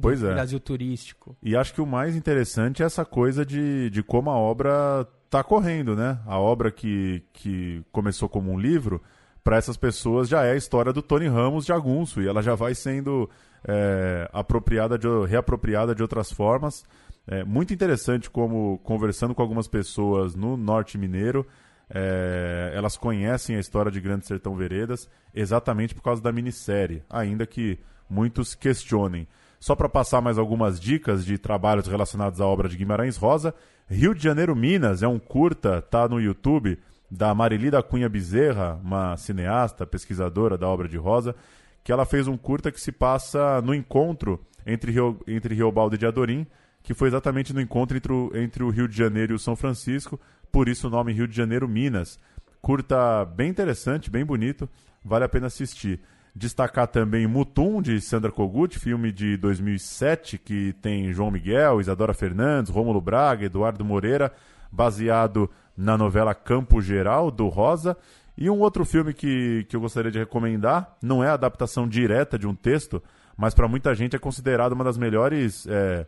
[0.01, 0.33] pois é.
[0.33, 1.37] Brasil turístico.
[1.43, 5.43] E acho que o mais interessante é essa coisa de, de como a obra está
[5.43, 6.19] correndo, né?
[6.27, 9.03] A obra que, que começou como um livro,
[9.43, 12.55] para essas pessoas já é a história do Tony Ramos de Agunço, e ela já
[12.55, 13.29] vai sendo
[13.67, 16.85] é, apropriada de, reapropriada de outras formas.
[17.27, 21.47] É muito interessante como, conversando com algumas pessoas no Norte Mineiro,
[21.89, 27.47] é, elas conhecem a história de Grande Sertão Veredas exatamente por causa da minissérie, ainda
[27.47, 27.79] que
[28.09, 29.27] muitos questionem.
[29.63, 33.55] Só para passar mais algumas dicas de trabalhos relacionados à obra de Guimarães Rosa,
[33.89, 36.77] Rio de Janeiro, Minas é um curta, tá no YouTube,
[37.09, 41.37] da Marilida Cunha Bezerra, uma cineasta, pesquisadora da obra de Rosa,
[41.85, 45.99] que ela fez um curta que se passa no encontro entre, Rio, entre Riobaldo e
[45.99, 46.45] Diadorim,
[46.83, 49.55] que foi exatamente no encontro entre o, entre o Rio de Janeiro e o São
[49.55, 50.19] Francisco,
[50.51, 52.19] por isso o nome Rio de Janeiro, Minas.
[52.61, 54.69] Curta bem interessante, bem bonito,
[55.05, 56.01] vale a pena assistir.
[56.35, 62.73] Destacar também Mutum, de Sandra Kogut, filme de 2007, que tem João Miguel, Isadora Fernandes,
[62.73, 64.33] Rômulo Braga, Eduardo Moreira,
[64.71, 67.97] baseado na novela Campo Geral, do Rosa.
[68.37, 72.39] E um outro filme que, que eu gostaria de recomendar, não é a adaptação direta
[72.39, 73.03] de um texto,
[73.37, 76.07] mas para muita gente é considerado uma das melhores, é,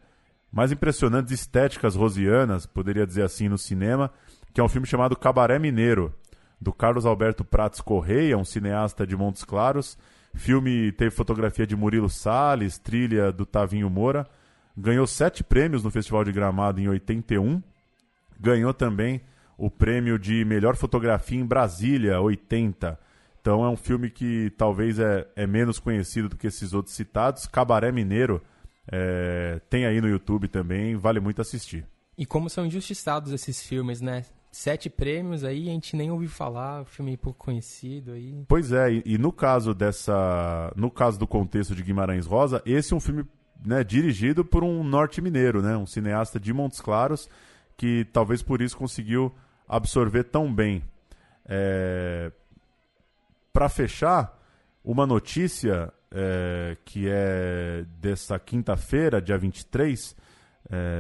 [0.50, 4.10] mais impressionantes estéticas rosianas, poderia dizer assim, no cinema,
[4.54, 6.14] que é um filme chamado Cabaré Mineiro,
[6.64, 9.98] do Carlos Alberto Prates Correia, um cineasta de Montes Claros.
[10.34, 14.26] Filme teve fotografia de Murilo Salles, trilha do Tavinho Moura.
[14.76, 17.62] Ganhou sete prêmios no Festival de Gramado em 81.
[18.40, 19.20] Ganhou também
[19.58, 22.98] o prêmio de melhor fotografia em Brasília, 80.
[23.40, 27.46] Então é um filme que talvez é, é menos conhecido do que esses outros citados.
[27.46, 28.42] Cabaré Mineiro
[28.90, 31.86] é, tem aí no YouTube também, vale muito assistir.
[32.16, 34.24] E como são injustiçados esses filmes, né?
[34.54, 38.44] Sete prêmios aí, a gente nem ouviu falar, filme é pouco conhecido aí.
[38.46, 40.72] Pois é, e, e, no caso dessa.
[40.76, 43.26] No caso do contexto de Guimarães Rosa, esse é um filme
[43.66, 45.76] né, dirigido por um norte mineiro, né?
[45.76, 47.28] Um cineasta de Montes Claros,
[47.76, 49.34] que talvez por isso conseguiu
[49.66, 50.84] absorver tão bem.
[51.46, 52.30] É...
[53.52, 54.40] Para fechar,
[54.84, 60.14] uma notícia é, que é dessa quinta-feira, dia 23,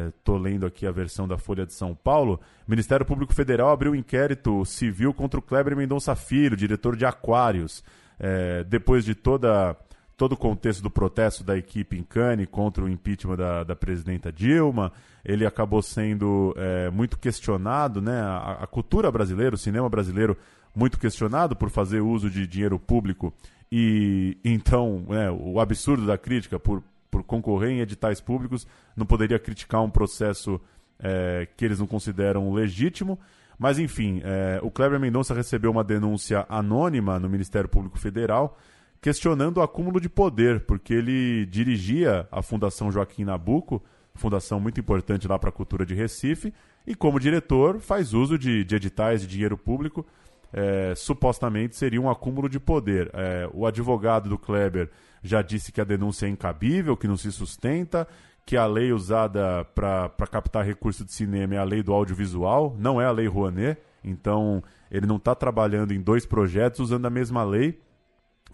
[0.08, 2.40] estou é, lendo aqui a versão da Folha de São Paulo.
[2.66, 7.04] O Ministério Público Federal abriu um inquérito civil contra o Kleber Mendonça Filho, diretor de
[7.04, 7.82] Aquários.
[8.18, 9.76] É, depois de toda
[10.16, 14.30] todo o contexto do protesto da equipe em Cannes contra o impeachment da, da presidenta
[14.30, 14.92] Dilma.
[15.24, 18.20] Ele acabou sendo é, muito questionado, né?
[18.20, 20.36] A, a, cultura brasileira, o cinema brasileiro,
[20.74, 23.32] muito questionado por fazer uso de dinheiro público
[23.70, 26.82] e então é, o absurdo da crítica por,
[27.14, 30.60] por concorrer em editais públicos não poderia criticar um processo
[30.98, 33.20] é, que eles não consideram legítimo.
[33.56, 38.58] Mas enfim, é, o Kleber Mendonça recebeu uma denúncia anônima no Ministério Público Federal
[39.00, 43.80] questionando o acúmulo de poder, porque ele dirigia a Fundação Joaquim Nabuco,
[44.14, 46.52] fundação muito importante lá para a cultura de Recife,
[46.84, 50.04] e como diretor faz uso de, de editais de dinheiro público,
[50.52, 53.08] é, supostamente seria um acúmulo de poder.
[53.12, 54.90] É, o advogado do Kleber
[55.24, 58.06] já disse que a denúncia é incabível, que não se sustenta,
[58.44, 63.00] que a lei usada para captar recurso de cinema é a lei do audiovisual, não
[63.00, 67.42] é a lei Rouanet, então ele não está trabalhando em dois projetos usando a mesma
[67.42, 67.80] lei.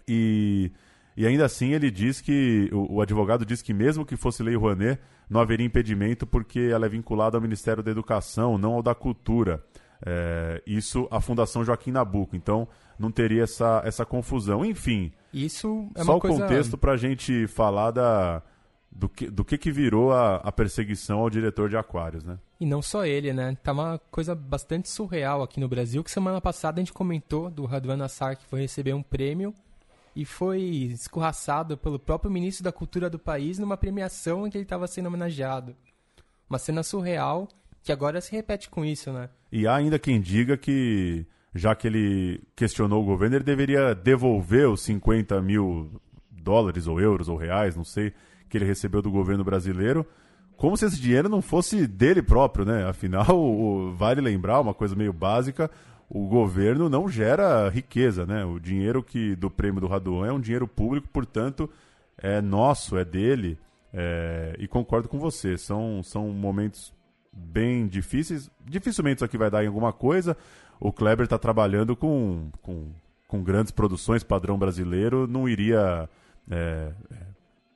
[0.07, 0.71] E,
[1.15, 4.55] e ainda assim ele diz que, o, o, advogado diz que mesmo que fosse lei
[4.55, 4.97] Rouanet,
[5.29, 9.61] não haveria impedimento porque ela é vinculada ao Ministério da Educação, não ao da Cultura.
[10.05, 12.33] É, isso a Fundação Joaquim Nabuco.
[12.33, 12.65] Então
[12.97, 14.63] não teria essa, essa confusão.
[14.63, 16.41] Enfim, isso é só o coisa...
[16.41, 18.41] contexto para a gente falar da,
[18.91, 22.37] do, que, do que, que virou a, a perseguição ao diretor de Aquários, né?
[22.59, 23.57] E não só ele, né?
[23.63, 27.65] Tá uma coisa bastante surreal aqui no Brasil, que semana passada a gente comentou do
[27.65, 29.53] Radwan Assar que foi receber um prêmio
[30.15, 34.65] e foi escorraçado pelo próprio ministro da Cultura do país numa premiação em que ele
[34.65, 35.75] estava sendo homenageado.
[36.49, 37.47] Uma cena surreal
[37.81, 39.29] que agora se repete com isso, né?
[39.51, 44.69] E há ainda quem diga que, já que ele questionou o governo, ele deveria devolver
[44.69, 48.13] os 50 mil dólares ou euros ou reais, não sei,
[48.49, 50.05] que ele recebeu do governo brasileiro,
[50.57, 52.87] como se esse dinheiro não fosse dele próprio, né?
[52.87, 55.69] Afinal, o, vale lembrar uma coisa meio básica,
[56.09, 58.45] o governo não gera riqueza, né?
[58.45, 61.69] O dinheiro que do prêmio do Raduan é um dinheiro público, portanto,
[62.17, 63.57] é nosso, é dele.
[63.93, 66.93] É, e concordo com você, são, são momentos
[67.31, 68.51] bem difíceis.
[68.65, 70.37] Dificilmente isso aqui vai dar em alguma coisa.
[70.81, 72.87] O Kleber está trabalhando com, com,
[73.27, 76.09] com, grandes produções, padrão brasileiro, não iria.
[76.49, 77.17] É, é,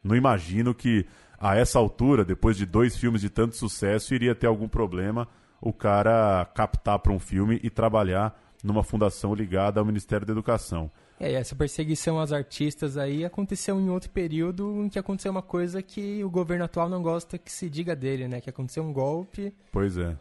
[0.03, 1.05] não imagino que
[1.39, 5.27] a essa altura, depois de dois filmes de tanto sucesso, iria ter algum problema
[5.61, 10.89] o cara captar para um filme e trabalhar numa fundação ligada ao Ministério da Educação.
[11.19, 15.81] É, essa perseguição aos artistas aí aconteceu em outro período em que aconteceu uma coisa
[15.81, 18.41] que o governo atual não gosta que se diga dele, né?
[18.41, 19.53] Que aconteceu um golpe.
[19.71, 20.17] Pois é.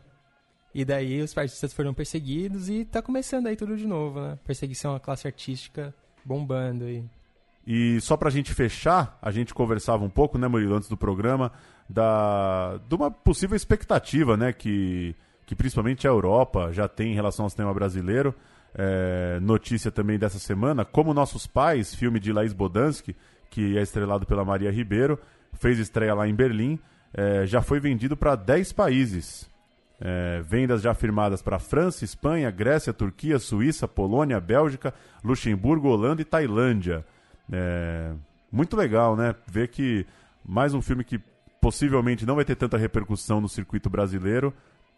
[0.74, 4.38] E daí os artistas foram perseguidos e tá começando aí tudo de novo, né?
[4.44, 7.04] Perseguição à classe artística bombando aí.
[7.66, 11.52] E só pra gente fechar, a gente conversava um pouco, né, Murilo, antes do programa,
[11.88, 15.14] da, de uma possível expectativa, né, que,
[15.46, 18.34] que principalmente a Europa já tem em relação ao cinema brasileiro.
[18.76, 23.14] É, notícia também dessa semana, Como Nossos Pais, filme de Laís Bodansky,
[23.48, 25.16] que é estrelado pela Maria Ribeiro,
[25.52, 26.80] fez estreia lá em Berlim,
[27.12, 29.48] é, já foi vendido para 10 países.
[30.00, 34.92] É, vendas já firmadas para França, Espanha, Grécia, Turquia, Suíça, Polônia, Bélgica,
[35.22, 37.04] Luxemburgo, Holanda e Tailândia.
[37.50, 38.12] É,
[38.50, 39.34] muito legal, né?
[39.46, 40.06] Ver que
[40.44, 41.20] mais um filme que
[41.60, 44.52] possivelmente não vai ter tanta repercussão no circuito brasileiro,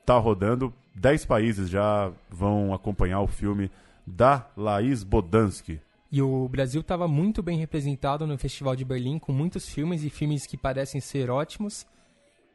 [0.04, 0.72] tá rodando.
[0.94, 3.70] Dez países já vão acompanhar o filme
[4.06, 5.80] da Laís Bodansky.
[6.10, 10.10] E o Brasil estava muito bem representado no Festival de Berlim, com muitos filmes e
[10.10, 11.86] filmes que parecem ser ótimos.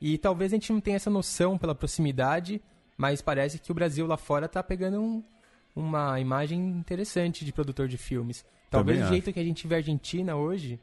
[0.02, 2.60] E talvez a gente não tenha essa noção pela proximidade,
[2.98, 5.24] mas parece que o Brasil lá fora está pegando um,
[5.76, 8.44] uma imagem interessante de produtor de filmes.
[8.70, 10.80] Talvez Também o jeito que a gente vê a Argentina hoje,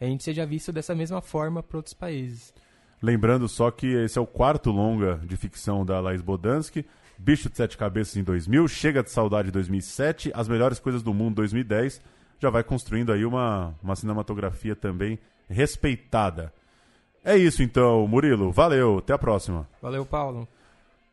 [0.00, 2.54] a gente seja visto dessa mesma forma para outros países.
[3.02, 6.86] Lembrando só que esse é o quarto longa de ficção da Laís Bodansky.
[7.18, 11.12] Bicho de Sete Cabeças em 2000, Chega de Saudade em 2007, As Melhores Coisas do
[11.12, 12.00] Mundo em 2010.
[12.40, 15.18] Já vai construindo aí uma, uma cinematografia também
[15.48, 16.52] respeitada.
[17.24, 18.50] É isso então, Murilo.
[18.50, 19.68] Valeu, até a próxima.
[19.80, 20.48] Valeu, Paulo.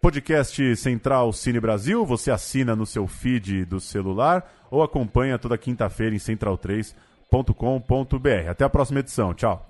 [0.02, 6.16] Podcast Central Cine Brasil, você assina no seu feed do celular ou acompanha toda quinta-feira
[6.16, 8.50] em central3.com.br.
[8.50, 9.34] Até a próxima edição.
[9.34, 9.70] Tchau.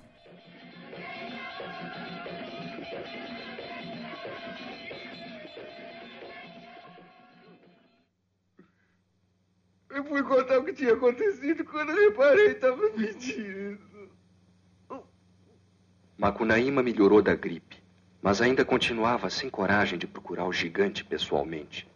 [9.90, 13.90] Eu fui contar o que tinha acontecido quando eu reparei estava mentindo.
[16.20, 17.82] Macunaíma melhorou da gripe,
[18.22, 21.88] mas ainda continuava sem coragem de procurar o gigante pessoalmente.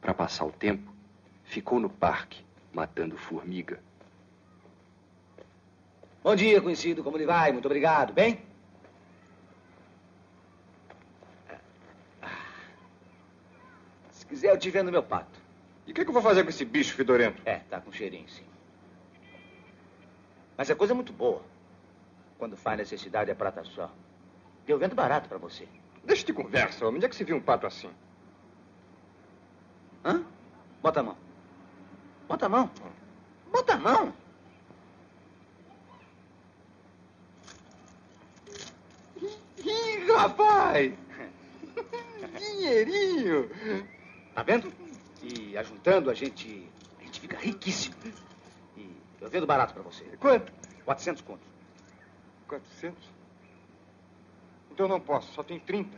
[0.00, 0.94] Para passar o tempo,
[1.42, 3.80] ficou no parque, matando formiga.
[6.22, 7.02] Bom dia, conhecido.
[7.02, 7.50] Como lhe vai?
[7.50, 8.12] Muito obrigado.
[8.12, 8.40] Bem?
[14.12, 15.40] Se quiser, eu te vendo meu pato.
[15.88, 17.42] E o que, que eu vou fazer com esse bicho fedorento?
[17.44, 18.44] É, tá com cheirinho, sim.
[20.56, 21.42] Mas é coisa muito boa.
[22.38, 23.90] Quando faz necessidade é prata só.
[24.66, 25.68] Deu vento barato pra você.
[26.04, 26.96] Deixa de conversa, homem.
[26.96, 27.90] Onde é que se viu um pato assim?
[30.04, 30.24] Hã?
[30.82, 31.16] Bota a mão.
[32.28, 32.70] Bota a mão.
[33.50, 34.12] Bota a mão.
[39.64, 40.92] Ih, rapaz!
[42.38, 43.48] Dinheirinho!
[44.34, 44.72] Tá vendo?
[45.22, 46.68] E ajuntando a gente.
[46.98, 47.94] A gente fica riquíssimo.
[48.76, 50.04] E eu vendo barato pra você.
[50.18, 50.52] Quanto?
[50.84, 51.53] 400 contos.
[52.48, 53.12] 400?
[54.70, 55.96] Então não posso, só tem 30.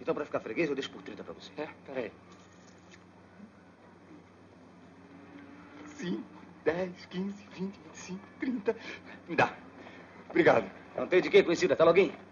[0.00, 1.52] Então, pra ficar freguês, eu deixo por 30 pra você.
[1.56, 2.12] É, peraí.
[5.98, 6.24] 5,
[6.64, 8.76] 10, 15, 20, 25, 30.
[9.28, 9.54] Me dá.
[10.28, 10.70] Obrigado.
[10.96, 11.74] Não tem de quê, conhecida.
[11.74, 12.29] Até logo.